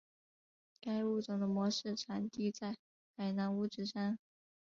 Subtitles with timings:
[0.81, 2.75] 该物种的模式产地在
[3.15, 4.17] 海南五指山。